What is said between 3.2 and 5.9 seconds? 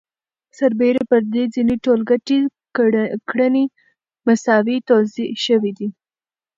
کړنې مساوي توزیع شوي دي